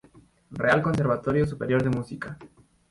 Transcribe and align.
Real 0.49 0.81
Conservatorio 0.81 1.45
Superior 1.45 1.83
de 1.83 1.91
Música. 1.91 2.35